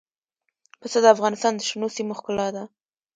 پسه 0.79 0.97
د 1.03 1.05
افغانستان 1.15 1.53
د 1.55 1.61
شنو 1.69 1.87
سیمو 1.95 2.13
ښکلا 2.19 2.47
ده. 2.55 2.63